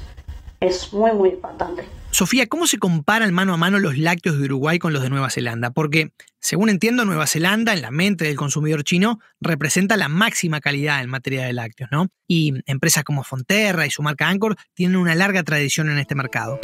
Es 0.60 0.92
muy, 0.92 1.12
muy 1.14 1.30
importante. 1.30 1.88
Sofía, 2.10 2.48
¿cómo 2.48 2.66
se 2.66 2.80
comparan 2.80 3.34
mano 3.34 3.54
a 3.54 3.58
mano 3.58 3.78
los 3.80 3.98
lácteos 3.98 4.40
de 4.40 4.46
Uruguay 4.46 4.80
con 4.80 4.94
los 4.94 5.04
de 5.04 5.10
Nueva 5.10 5.30
Zelanda? 5.30 5.70
Porque, 5.70 6.14
según 6.40 6.70
entiendo, 6.70 7.06
Nueva 7.06 7.28
Zelanda, 7.28 7.74
en 7.74 7.82
la 7.82 7.92
mente 7.92 8.26
del 8.26 8.36
consumidor 8.36 8.84
chino, 8.84 9.20
representa 9.40 9.98
la 9.98 10.08
máxima 10.08 10.60
calidad 10.60 11.04
en 11.04 11.10
materia 11.10 11.46
de 11.46 11.54
lácteos, 11.54 11.92
¿no? 11.92 12.08
Y 12.28 12.54
empresas 12.66 13.04
como 13.04 13.24
Fonterra 13.24 13.86
y 13.86 13.92
su 13.92 14.02
marca 14.02 14.30
Anchor 14.30 14.56
tienen 14.74 14.98
una 14.98 15.14
larga 15.14 15.44
tradición 15.44 15.90
en 15.90 16.00
este 16.00 16.16
mercado. 16.16 16.60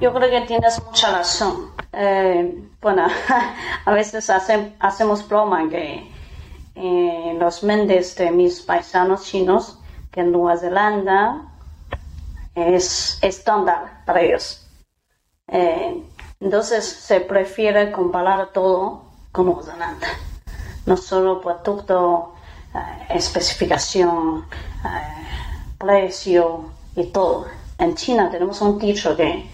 Yo 0.00 0.12
creo 0.12 0.28
que 0.28 0.40
tienes 0.48 0.82
mucha 0.84 1.12
razón. 1.12 1.70
Eh, 1.92 2.60
bueno, 2.82 3.06
a 3.84 3.92
veces 3.92 4.28
hacemos 4.28 5.28
broma 5.28 5.68
que 5.68 6.10
eh, 6.74 7.36
los 7.38 7.62
mendes 7.62 8.16
de 8.16 8.32
mis 8.32 8.60
paisanos 8.62 9.26
chinos, 9.26 9.78
que 10.10 10.22
en 10.22 10.32
Nueva 10.32 10.56
Zelanda 10.56 11.42
es 12.56 13.16
estándar 13.22 14.02
para 14.06 14.22
ellos. 14.22 14.66
Eh, 15.46 16.02
entonces 16.40 16.84
se 16.84 17.20
prefiere 17.20 17.92
comparar 17.92 18.48
todo 18.52 19.04
con 19.30 19.46
Nueva 19.46 19.62
Zelanda. 19.62 20.08
No 20.84 20.96
solo 20.96 21.40
producto, 21.40 22.34
especificación, 23.08 24.46
precio 25.78 26.70
y 26.96 27.04
todo. 27.06 27.46
En 27.78 27.94
China 27.94 28.30
tenemos 28.30 28.60
un 28.60 28.78
dicho 28.78 29.16
que 29.16 29.48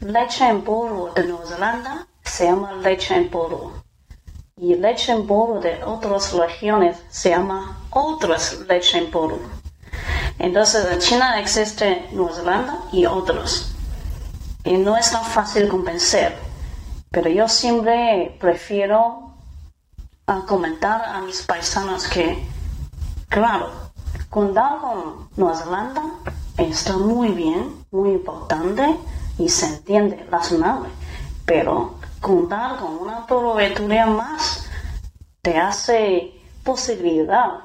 leche 0.00 0.48
en 0.48 0.62
polvo 0.62 1.12
de 1.14 1.24
Nueva 1.24 1.46
Zelanda 1.46 2.06
se 2.22 2.46
llama 2.46 2.72
leche 2.74 3.14
en 3.14 3.28
polvo. 3.28 3.72
Y 4.56 4.74
leche 4.74 5.12
en 5.12 5.26
polvo 5.26 5.60
de 5.60 5.84
otras 5.84 6.32
regiones 6.32 6.96
se 7.10 7.30
llama 7.30 7.78
otras 7.90 8.60
leche 8.68 8.98
en 8.98 9.10
polvo. 9.10 9.40
Entonces 10.38 10.86
en 10.90 10.98
China 10.98 11.40
existe 11.40 12.06
Nueva 12.12 12.34
Zelanda 12.34 12.78
y 12.92 13.06
otros. 13.06 13.74
Y 14.64 14.78
no 14.78 14.96
es 14.96 15.10
tan 15.10 15.24
fácil 15.24 15.68
convencer. 15.68 16.36
Pero 17.10 17.30
yo 17.30 17.48
siempre 17.48 18.36
prefiero 18.40 19.27
ah, 20.28 20.44
comentar 20.46 21.02
a 21.04 21.20
mis 21.22 21.42
paisanos 21.42 22.06
que, 22.06 22.46
claro, 23.28 23.70
contar 24.30 24.78
con 24.78 25.28
Nueva 25.36 25.56
Zelanda 25.56 26.02
está 26.56 26.96
muy 26.96 27.28
bien, 27.30 27.84
muy 27.90 28.10
importante 28.10 28.96
y 29.38 29.48
se 29.48 29.66
entiende, 29.66 30.26
razonable, 30.30 30.90
pero 31.44 31.94
contar 32.20 32.76
con 32.76 32.98
una 32.98 33.26
proveeduría 33.26 34.06
más 34.06 34.68
te 35.42 35.56
hace 35.56 36.32
posibilidad 36.62 37.60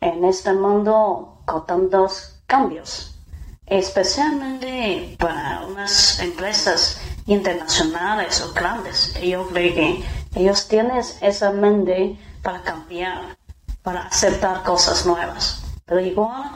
en 0.00 0.24
este 0.24 0.52
mundo 0.52 1.42
con 1.44 1.66
tantos 1.66 2.40
cambios, 2.46 3.18
especialmente 3.66 5.16
para 5.18 5.66
unas 5.66 6.20
empresas 6.20 7.00
internacionales 7.26 8.40
o 8.40 8.52
grandes. 8.54 9.12
Yo 9.20 9.46
creo 9.48 9.74
que 9.74 10.04
ellos 10.34 10.68
tienen 10.68 10.98
esa 11.20 11.50
mente 11.52 12.18
para 12.42 12.62
cambiar, 12.62 13.36
para 13.82 14.02
aceptar 14.02 14.62
cosas 14.62 15.06
nuevas. 15.06 15.62
Pero 15.86 16.00
igual, 16.00 16.50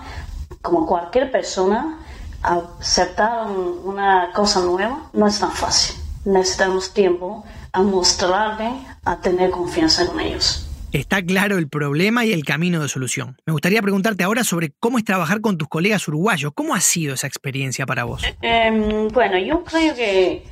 como 0.61 0.87
cualquier 0.87 1.31
persona, 1.31 1.99
aceptar 2.43 3.49
una 3.49 4.31
cosa 4.35 4.61
nueva 4.61 5.09
no 5.13 5.27
es 5.27 5.39
tan 5.39 5.53
fácil. 5.53 5.97
Necesitamos 6.25 6.95
tiempo 6.95 7.45
a 7.73 7.83
mostrarle, 7.83 8.71
a 9.05 9.21
tener 9.21 9.51
confianza 9.51 10.05
en 10.05 10.21
ellos. 10.21 10.69
Está 10.93 11.23
claro 11.23 11.57
el 11.57 11.69
problema 11.69 12.27
y 12.27 12.33
el 12.33 12.45
camino 12.45 12.83
de 12.83 12.89
solución. 12.89 13.39
Me 13.47 13.53
gustaría 13.55 13.81
preguntarte 13.81 14.25
ahora 14.25 14.45
sobre 14.45 14.73
cómo 14.79 14.99
es 14.99 15.05
trabajar 15.05 15.41
con 15.41 15.57
tus 15.57 15.67
colegas 15.69 16.07
uruguayos. 16.07 16.53
¿Cómo 16.55 16.75
ha 16.75 16.83
sido 16.83 17.15
esa 17.15 17.27
experiencia 17.27 17.87
para 17.87 18.05
vos? 18.05 18.23
Em, 18.43 19.09
bueno, 19.09 19.39
yo 19.39 19.65
creo 19.65 19.95
que 19.95 20.45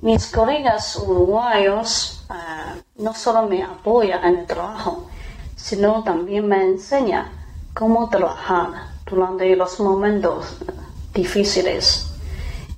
mis 0.00 0.26
colegas 0.30 0.96
uruguayos 0.96 2.24
ah, 2.28 2.74
no 2.96 3.14
solo 3.14 3.46
me 3.46 3.62
apoyan 3.62 4.24
en 4.24 4.38
el 4.40 4.46
trabajo, 4.46 5.08
sino 5.56 6.02
también 6.02 6.48
me 6.48 6.62
enseñan 6.62 7.30
cómo 7.74 8.08
trabajar 8.08 8.92
durante 9.06 9.54
los 9.56 9.78
momentos 9.80 10.56
difíciles. 11.14 12.08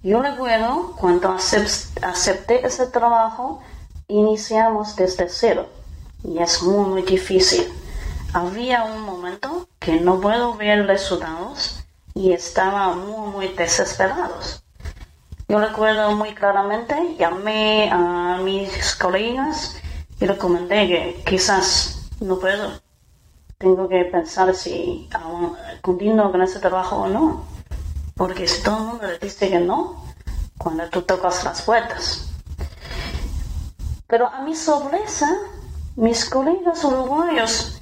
Yo 0.02 0.20
recuerdo 0.20 0.94
cuando 0.98 1.30
acepté 1.30 2.66
ese 2.66 2.87
trabajo, 2.88 3.62
iniciamos 4.09 4.96
desde 4.96 5.28
cero 5.28 5.66
y 6.22 6.38
es 6.38 6.62
muy, 6.62 6.87
muy 6.87 7.02
difícil. 7.02 7.72
Había 8.35 8.85
un 8.85 9.00
momento 9.00 9.68
que 9.78 10.00
no 10.00 10.20
puedo 10.20 10.54
ver 10.54 10.87
resultados 10.87 11.80
y 12.14 12.33
estaba 12.33 12.94
muy, 12.94 13.30
muy 13.30 13.48
desesperados. 13.48 14.63
Yo 15.46 15.61
recuerdo 15.61 16.12
muy 16.12 16.35
claramente, 16.35 17.16
llamé 17.18 17.90
a 17.92 18.38
mis 18.42 18.94
colegas 18.96 19.76
y 20.18 20.26
les 20.26 20.38
comenté 20.38 20.88
que 20.88 21.22
quizás 21.26 22.09
no 22.20 22.38
puedo. 22.38 22.80
Tengo 23.59 23.87
que 23.88 24.04
pensar 24.07 24.54
si 24.54 25.09
aún 25.12 25.54
continúo 25.83 26.30
con 26.30 26.40
ese 26.40 26.61
trabajo 26.61 26.96
o 26.96 27.09
no. 27.09 27.44
Porque 28.16 28.48
si 28.48 28.62
todo 28.62 28.78
el 28.78 28.85
mundo 28.85 29.07
le 29.07 29.18
dice 29.18 29.50
que 29.50 29.61
no, 29.61 30.04
cuando 30.57 30.88
tú 30.88 31.02
tocas 31.02 31.44
las 31.44 31.61
puertas. 31.61 32.30
Pero 34.07 34.28
a 34.28 34.40
mi 34.42 34.57
sorpresa, 34.57 35.28
mis 35.96 36.24
colegas 36.24 36.83
uruguayos 36.85 37.78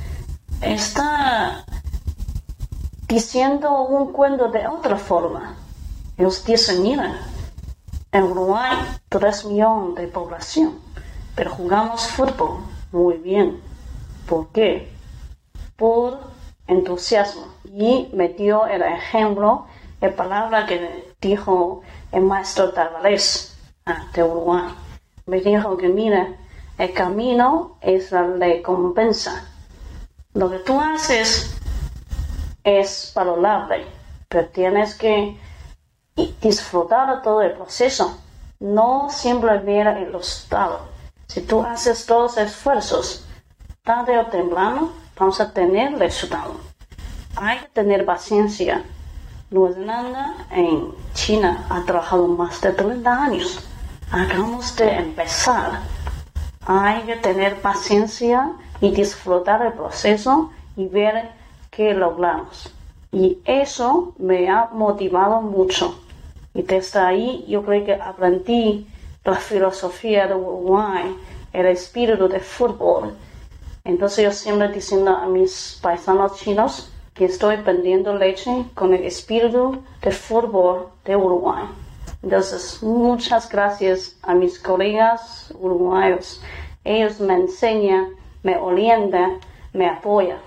están 0.61 1.65
diciendo 3.07 3.83
un 3.83 4.13
cuento 4.13 4.49
de 4.49 4.67
otra 4.67 4.97
forma. 4.97 5.57
Ellos 6.17 6.45
dicen, 6.45 6.83
mira, 6.83 7.32
en 8.13 8.25
Uruguay 8.25 8.77
3 9.09 9.47
millones 9.47 9.97
de 9.97 10.07
población, 10.09 10.79
pero 11.35 11.51
jugamos 11.51 12.07
fútbol 12.07 12.59
muy 12.93 13.17
bien. 13.17 13.61
¿Por 14.29 14.49
qué? 14.49 14.93
Por 15.77 16.21
entusiasmo. 16.67 17.47
Y 17.65 18.11
me 18.13 18.29
dio 18.29 18.67
el 18.67 18.83
ejemplo 18.83 19.67
la 20.01 20.15
palabra 20.15 20.67
que 20.67 21.15
dijo 21.21 21.83
el 22.11 22.23
maestro 22.23 22.73
Tavares 22.73 23.57
ah, 23.87 24.07
de 24.13 24.23
Uruguay. 24.23 24.69
Me 25.27 25.41
dijo 25.41 25.77
que, 25.77 25.89
mira, 25.89 26.37
el 26.77 26.93
camino 26.93 27.79
es 27.81 28.13
la 28.13 28.25
recompensa. 28.25 29.49
Lo 30.35 30.51
que 30.51 30.59
tú 30.59 30.81
haces 30.81 31.57
es 32.65 33.13
valorable, 33.15 33.87
pero 34.29 34.49
tienes 34.49 34.97
que 34.97 35.37
disfrutar 36.43 37.23
todo 37.23 37.41
el 37.41 37.53
proceso, 37.53 38.19
no 38.61 39.09
siempre 39.11 39.59
ver 39.59 39.87
el 39.87 40.13
resultado. 40.13 40.81
Si 41.29 41.41
tú 41.41 41.63
haces 41.63 42.05
todos 42.05 42.37
los 42.37 42.47
esfuerzos, 42.47 43.25
tarde 43.83 44.19
o 44.19 44.27
temprano 44.27 44.91
vamos 45.19 45.41
a 45.41 45.53
tener 45.53 45.99
resultado. 45.99 46.57
Hay 47.37 47.59
que 47.61 47.69
tener 47.69 48.05
paciencia. 48.05 48.85
Nueva 49.51 49.75
Zelanda 49.75 50.35
en 50.51 50.93
China 51.15 51.67
ha 51.71 51.83
trabajado 51.85 52.27
más 52.27 52.61
de 52.61 52.73
30 52.73 53.23
años. 53.25 53.61
Acabamos 54.11 54.77
de 54.77 54.91
empezar. 54.91 55.81
Hay 56.67 57.03
que 57.03 57.17
tener 57.17 57.61
paciencia 57.61 58.53
y 58.81 58.91
disfrutar 58.91 59.65
el 59.65 59.73
proceso 59.73 60.51
y 60.77 60.87
ver 60.87 61.31
qué 61.71 61.95
logramos. 61.95 62.73
Y 63.11 63.39
eso 63.45 64.15
me 64.19 64.51
ha 64.51 64.69
motivado 64.73 65.41
mucho. 65.41 65.99
Y 66.55 66.63
desde 66.63 66.99
ahí 66.99 67.45
yo 67.49 67.63
creo 67.63 67.85
que 67.85 67.95
aprendí 67.95 68.87
la 69.25 69.37
filosofía 69.37 70.27
de 70.27 70.35
Uruguay, 70.35 71.17
el 71.53 71.67
espíritu 71.67 72.29
de 72.29 72.41
fútbol. 72.41 73.15
Entonces 73.85 74.25
yo 74.25 74.33
siempre 74.33 74.69
diciendo 74.69 75.11
a 75.11 75.27
mis 75.27 75.79
paisanos 75.83 76.39
chinos 76.39 76.91
que 77.15 77.27
estoy 77.27 77.57
vendiendo 77.57 78.17
leche 78.17 78.67
con 78.75 78.95
el 78.95 79.05
espíritu 79.05 79.83
de 80.03 80.11
fútbol 80.11 80.89
de 81.05 81.17
Uruguay. 81.17 81.65
Entonces, 82.23 82.81
muchas 82.83 83.49
gracias 83.49 84.17
a 84.23 84.35
mis 84.35 84.59
colegas 84.59 85.53
uruguayos. 85.59 86.41
Ellos 86.85 87.19
me 87.19 87.35
enseñan, 87.35 88.11
me 88.45 88.57
orientan, 88.57 89.39
me 89.73 89.89
apoyan. 89.89 90.39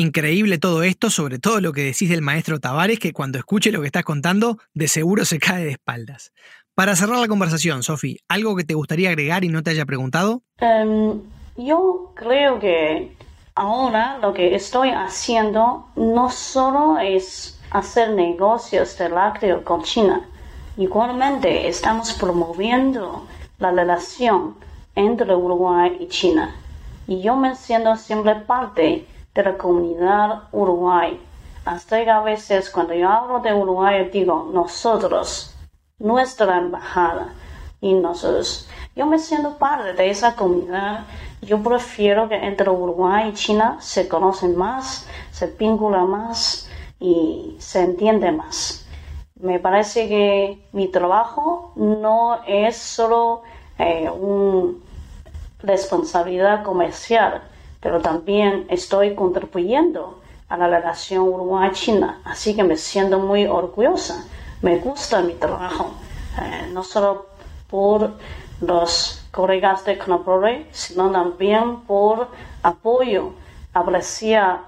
Increíble 0.00 0.58
todo 0.58 0.84
esto, 0.84 1.10
sobre 1.10 1.40
todo 1.40 1.60
lo 1.60 1.72
que 1.72 1.82
decís 1.82 2.08
del 2.08 2.22
maestro 2.22 2.60
Tavares, 2.60 3.00
que 3.00 3.12
cuando 3.12 3.36
escuche 3.36 3.72
lo 3.72 3.80
que 3.80 3.88
estás 3.88 4.04
contando, 4.04 4.58
de 4.72 4.86
seguro 4.86 5.24
se 5.24 5.40
cae 5.40 5.64
de 5.64 5.72
espaldas. 5.72 6.32
Para 6.76 6.94
cerrar 6.94 7.18
la 7.18 7.26
conversación, 7.26 7.82
Sofi, 7.82 8.20
¿algo 8.28 8.54
que 8.54 8.62
te 8.62 8.74
gustaría 8.74 9.08
agregar 9.08 9.42
y 9.42 9.48
no 9.48 9.64
te 9.64 9.70
haya 9.70 9.84
preguntado? 9.84 10.42
Em, 10.58 11.20
yo 11.56 12.12
creo 12.14 12.60
que 12.60 13.12
ahora 13.56 14.18
lo 14.18 14.32
que 14.32 14.54
estoy 14.54 14.90
haciendo 14.90 15.88
no 15.96 16.30
solo 16.30 17.00
es 17.00 17.58
hacer 17.72 18.10
negocios 18.10 18.96
de 18.98 19.08
lácteo 19.08 19.64
con 19.64 19.82
China, 19.82 20.20
igualmente 20.76 21.66
estamos 21.66 22.12
promoviendo 22.12 23.26
la 23.58 23.72
relación 23.72 24.54
entre 24.94 25.34
Uruguay 25.34 25.96
y 25.98 26.06
China. 26.06 26.54
Y 27.08 27.20
yo 27.20 27.34
me 27.34 27.56
siento 27.56 27.96
siempre 27.96 28.36
parte 28.36 29.04
de 29.38 29.44
la 29.44 29.56
comunidad 29.56 30.48
Uruguay. 30.50 31.20
Hasta 31.64 32.02
que 32.02 32.10
a 32.10 32.20
veces 32.20 32.70
cuando 32.70 32.92
yo 32.94 33.08
hablo 33.08 33.38
de 33.38 33.54
Uruguay 33.54 34.10
digo 34.12 34.50
nosotros, 34.52 35.54
nuestra 35.98 36.58
embajada 36.58 37.34
y 37.80 37.94
nosotros. 37.94 38.68
Yo 38.96 39.06
me 39.06 39.20
siento 39.20 39.56
parte 39.56 39.92
de 39.92 40.10
esa 40.10 40.34
comunidad. 40.34 41.04
Yo 41.40 41.62
prefiero 41.62 42.28
que 42.28 42.34
entre 42.34 42.68
Uruguay 42.68 43.28
y 43.28 43.34
China 43.34 43.76
se 43.78 44.08
conocen 44.08 44.56
más, 44.56 45.06
se 45.30 45.46
vinculan 45.46 46.10
más 46.10 46.68
y 46.98 47.54
se 47.60 47.82
entiende 47.82 48.32
más. 48.32 48.88
Me 49.36 49.60
parece 49.60 50.08
que 50.08 50.68
mi 50.72 50.88
trabajo 50.88 51.72
no 51.76 52.40
es 52.44 52.76
solo 52.76 53.42
eh, 53.78 54.10
una 54.10 54.72
responsabilidad 55.60 56.64
comercial, 56.64 57.42
pero 57.80 58.00
también 58.00 58.66
estoy 58.68 59.14
contribuyendo 59.14 60.20
a 60.48 60.56
la 60.56 60.66
relación 60.68 61.22
Uruguay-China, 61.22 62.20
así 62.24 62.56
que 62.56 62.64
me 62.64 62.76
siento 62.76 63.18
muy 63.18 63.46
orgullosa. 63.46 64.24
Me 64.62 64.78
gusta 64.78 65.20
mi 65.20 65.34
trabajo, 65.34 65.92
eh, 66.40 66.68
no 66.72 66.82
solo 66.82 67.26
por 67.68 68.12
los 68.60 69.24
colegas 69.30 69.84
de 69.84 69.98
Knoprore, 69.98 70.66
sino 70.72 71.10
también 71.10 71.80
por 71.82 72.28
apoyo 72.62 73.32
apreciar 73.72 74.60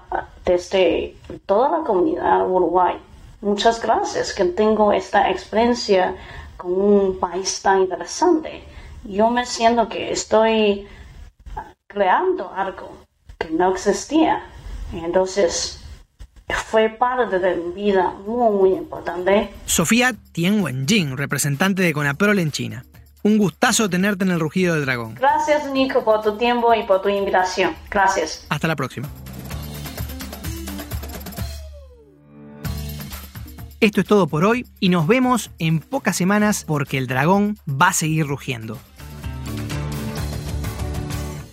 desde 0.45 1.15
toda 1.45 1.79
la 1.79 1.83
comunidad 1.83 2.47
Uruguay. 2.49 2.95
Muchas 3.41 3.81
gracias 3.81 4.33
que 4.33 4.45
tengo 4.45 4.93
esta 4.93 5.29
experiencia 5.29 6.15
con 6.57 6.73
un 6.73 7.19
país 7.19 7.61
tan 7.61 7.81
interesante. 7.81 8.63
Yo 9.03 9.29
me 9.29 9.45
siento 9.45 9.89
que 9.89 10.11
estoy 10.11 10.87
creando 11.91 12.51
algo 12.55 12.97
que 13.37 13.49
no 13.49 13.71
existía. 13.71 14.43
Entonces, 14.93 15.83
fue 16.53 16.89
parte 16.89 17.39
de 17.39 17.55
mi 17.55 17.73
vida 17.73 18.13
muy, 18.25 18.51
muy 18.51 18.73
importante. 18.73 19.49
Sofía 19.65 20.13
Tien 20.31 20.63
Wenjing, 20.63 21.17
representante 21.17 21.81
de 21.81 21.93
Conaprol 21.93 22.39
en 22.39 22.51
China. 22.51 22.85
Un 23.23 23.37
gustazo 23.37 23.89
tenerte 23.89 24.23
en 24.23 24.31
el 24.31 24.39
rugido 24.39 24.73
del 24.73 24.85
dragón. 24.85 25.15
Gracias, 25.15 25.71
Nico, 25.71 26.03
por 26.03 26.21
tu 26.21 26.37
tiempo 26.37 26.73
y 26.73 26.83
por 26.83 27.01
tu 27.01 27.09
invitación. 27.09 27.75
Gracias. 27.89 28.45
Hasta 28.49 28.67
la 28.67 28.75
próxima. 28.75 29.07
Esto 33.79 34.01
es 34.01 34.07
todo 34.07 34.27
por 34.27 34.45
hoy 34.45 34.67
y 34.79 34.89
nos 34.89 35.07
vemos 35.07 35.49
en 35.57 35.79
pocas 35.79 36.15
semanas 36.15 36.65
porque 36.67 36.99
el 36.99 37.07
dragón 37.07 37.57
va 37.67 37.87
a 37.87 37.93
seguir 37.93 38.27
rugiendo. 38.27 38.77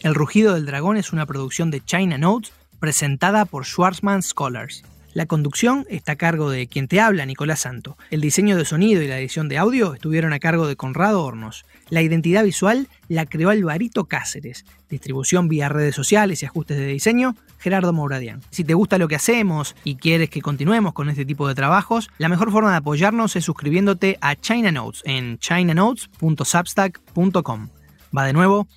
El 0.02 0.14
rugido 0.14 0.54
del 0.54 0.64
dragón 0.64 0.96
es 0.96 1.12
una 1.12 1.26
producción 1.26 1.72
de 1.72 1.84
China 1.84 2.18
Notes 2.18 2.52
presentada 2.78 3.44
por 3.44 3.66
Schwarzman 3.66 4.22
Scholars. 4.22 4.84
La 5.12 5.26
conducción 5.26 5.84
está 5.90 6.12
a 6.12 6.16
cargo 6.16 6.50
de 6.50 6.68
quien 6.68 6.86
te 6.86 7.00
habla, 7.00 7.26
Nicolás 7.26 7.58
Santo. 7.60 7.98
El 8.10 8.20
diseño 8.20 8.56
de 8.56 8.64
sonido 8.64 9.02
y 9.02 9.08
la 9.08 9.18
edición 9.18 9.48
de 9.48 9.58
audio 9.58 9.94
estuvieron 9.94 10.32
a 10.32 10.38
cargo 10.38 10.68
de 10.68 10.76
Conrado 10.76 11.24
Hornos. 11.24 11.64
La 11.90 12.02
identidad 12.02 12.44
visual 12.44 12.86
la 13.08 13.26
creó 13.26 13.50
Alvarito 13.50 14.04
Cáceres. 14.04 14.64
Distribución 14.88 15.48
vía 15.48 15.68
redes 15.68 15.96
sociales 15.96 16.42
y 16.42 16.46
ajustes 16.46 16.76
de 16.76 16.86
diseño, 16.86 17.34
Gerardo 17.58 17.92
Mouradian. 17.92 18.40
Si 18.50 18.62
te 18.62 18.74
gusta 18.74 18.98
lo 18.98 19.08
que 19.08 19.16
hacemos 19.16 19.74
y 19.82 19.96
quieres 19.96 20.30
que 20.30 20.42
continuemos 20.42 20.92
con 20.92 21.08
este 21.08 21.24
tipo 21.24 21.48
de 21.48 21.56
trabajos, 21.56 22.08
la 22.18 22.28
mejor 22.28 22.52
forma 22.52 22.70
de 22.70 22.76
apoyarnos 22.76 23.34
es 23.34 23.44
suscribiéndote 23.44 24.16
a 24.20 24.36
China 24.36 24.70
Notes 24.70 25.02
en 25.04 25.38
chinanotes.substack.com. 25.38 27.68
Va 28.16 28.24
de 28.24 28.32
nuevo, 28.32 28.68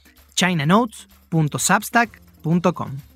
chinanotes.substack.com. 0.41 3.10